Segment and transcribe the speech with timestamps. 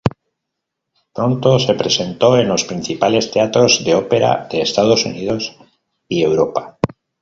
[1.13, 5.55] Pronto se presentó en los principales teatros de ópera de Estados Unidos
[6.07, 6.79] y Europa.